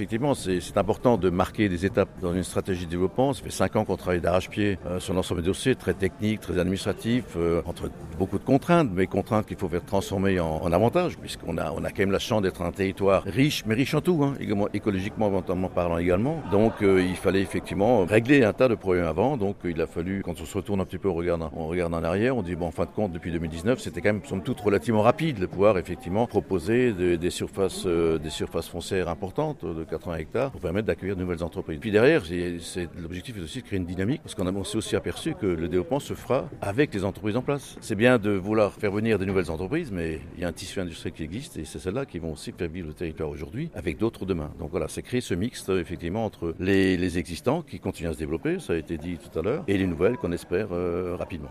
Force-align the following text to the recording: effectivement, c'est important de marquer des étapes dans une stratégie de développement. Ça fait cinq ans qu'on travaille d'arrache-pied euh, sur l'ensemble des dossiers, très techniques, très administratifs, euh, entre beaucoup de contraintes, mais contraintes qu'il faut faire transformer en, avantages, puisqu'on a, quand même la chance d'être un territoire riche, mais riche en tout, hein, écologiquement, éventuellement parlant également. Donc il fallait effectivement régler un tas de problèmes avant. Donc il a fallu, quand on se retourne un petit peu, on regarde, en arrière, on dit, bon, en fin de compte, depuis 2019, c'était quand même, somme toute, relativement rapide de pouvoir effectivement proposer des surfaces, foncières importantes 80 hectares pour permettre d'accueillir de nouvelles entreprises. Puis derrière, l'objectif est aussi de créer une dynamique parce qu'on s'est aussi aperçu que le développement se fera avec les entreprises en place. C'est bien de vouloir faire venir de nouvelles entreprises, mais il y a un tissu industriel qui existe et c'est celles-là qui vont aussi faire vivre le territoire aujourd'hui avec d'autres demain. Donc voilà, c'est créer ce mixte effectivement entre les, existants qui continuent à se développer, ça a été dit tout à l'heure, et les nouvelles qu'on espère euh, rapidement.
effectivement, 0.00 0.32
c'est 0.34 0.78
important 0.78 1.18
de 1.18 1.28
marquer 1.28 1.68
des 1.68 1.84
étapes 1.84 2.08
dans 2.22 2.32
une 2.32 2.42
stratégie 2.42 2.86
de 2.86 2.90
développement. 2.90 3.34
Ça 3.34 3.42
fait 3.42 3.50
cinq 3.50 3.76
ans 3.76 3.84
qu'on 3.84 3.96
travaille 3.96 4.22
d'arrache-pied 4.22 4.78
euh, 4.86 4.98
sur 4.98 5.12
l'ensemble 5.12 5.42
des 5.42 5.48
dossiers, 5.48 5.74
très 5.74 5.92
techniques, 5.92 6.40
très 6.40 6.58
administratifs, 6.58 7.36
euh, 7.36 7.60
entre 7.66 7.90
beaucoup 8.18 8.38
de 8.38 8.44
contraintes, 8.44 8.88
mais 8.94 9.06
contraintes 9.06 9.44
qu'il 9.44 9.58
faut 9.58 9.68
faire 9.68 9.84
transformer 9.84 10.40
en, 10.40 10.72
avantages, 10.72 11.18
puisqu'on 11.18 11.58
a, 11.58 11.70
quand 11.70 11.98
même 11.98 12.12
la 12.12 12.18
chance 12.18 12.40
d'être 12.40 12.62
un 12.62 12.72
territoire 12.72 13.24
riche, 13.24 13.64
mais 13.66 13.74
riche 13.74 13.92
en 13.92 14.00
tout, 14.00 14.24
hein, 14.24 14.36
écologiquement, 14.72 15.28
éventuellement 15.28 15.68
parlant 15.68 15.98
également. 15.98 16.42
Donc 16.50 16.72
il 16.80 17.16
fallait 17.16 17.42
effectivement 17.42 18.06
régler 18.06 18.42
un 18.42 18.54
tas 18.54 18.68
de 18.68 18.76
problèmes 18.76 19.04
avant. 19.06 19.36
Donc 19.36 19.56
il 19.64 19.80
a 19.82 19.86
fallu, 19.86 20.22
quand 20.24 20.40
on 20.40 20.46
se 20.46 20.56
retourne 20.56 20.80
un 20.80 20.86
petit 20.86 20.98
peu, 20.98 21.08
on 21.08 21.14
regarde, 21.14 21.42
en 21.94 22.02
arrière, 22.04 22.36
on 22.36 22.42
dit, 22.42 22.56
bon, 22.56 22.68
en 22.68 22.70
fin 22.70 22.84
de 22.84 22.90
compte, 22.90 23.12
depuis 23.12 23.32
2019, 23.32 23.80
c'était 23.80 24.00
quand 24.00 24.14
même, 24.14 24.24
somme 24.24 24.42
toute, 24.42 24.60
relativement 24.60 25.02
rapide 25.02 25.38
de 25.38 25.46
pouvoir 25.46 25.76
effectivement 25.76 26.26
proposer 26.26 26.92
des 26.92 27.30
surfaces, 27.30 27.86
foncières 28.70 29.08
importantes 29.08 29.64
80 29.90 30.16
hectares 30.16 30.50
pour 30.50 30.60
permettre 30.60 30.86
d'accueillir 30.86 31.16
de 31.16 31.20
nouvelles 31.20 31.42
entreprises. 31.42 31.78
Puis 31.80 31.90
derrière, 31.90 32.22
l'objectif 32.96 33.36
est 33.36 33.42
aussi 33.42 33.60
de 33.60 33.66
créer 33.66 33.78
une 33.78 33.86
dynamique 33.86 34.22
parce 34.22 34.34
qu'on 34.34 34.64
s'est 34.64 34.76
aussi 34.76 34.96
aperçu 34.96 35.34
que 35.34 35.46
le 35.46 35.68
développement 35.68 36.00
se 36.00 36.14
fera 36.14 36.48
avec 36.60 36.94
les 36.94 37.04
entreprises 37.04 37.36
en 37.36 37.42
place. 37.42 37.76
C'est 37.80 37.94
bien 37.94 38.18
de 38.18 38.30
vouloir 38.30 38.72
faire 38.72 38.92
venir 38.92 39.18
de 39.18 39.24
nouvelles 39.24 39.50
entreprises, 39.50 39.90
mais 39.92 40.20
il 40.36 40.42
y 40.42 40.44
a 40.44 40.48
un 40.48 40.52
tissu 40.52 40.80
industriel 40.80 41.14
qui 41.14 41.22
existe 41.22 41.56
et 41.56 41.64
c'est 41.64 41.78
celles-là 41.78 42.06
qui 42.06 42.18
vont 42.18 42.32
aussi 42.32 42.52
faire 42.52 42.68
vivre 42.68 42.88
le 42.88 42.94
territoire 42.94 43.28
aujourd'hui 43.28 43.70
avec 43.74 43.98
d'autres 43.98 44.26
demain. 44.26 44.50
Donc 44.58 44.70
voilà, 44.70 44.88
c'est 44.88 45.02
créer 45.02 45.20
ce 45.20 45.34
mixte 45.34 45.68
effectivement 45.68 46.24
entre 46.24 46.54
les, 46.58 47.18
existants 47.18 47.62
qui 47.62 47.80
continuent 47.80 48.10
à 48.10 48.12
se 48.12 48.18
développer, 48.18 48.60
ça 48.60 48.74
a 48.74 48.76
été 48.76 48.96
dit 48.96 49.18
tout 49.18 49.36
à 49.36 49.42
l'heure, 49.42 49.64
et 49.66 49.76
les 49.76 49.86
nouvelles 49.86 50.16
qu'on 50.16 50.30
espère 50.30 50.68
euh, 50.70 51.16
rapidement. 51.18 51.50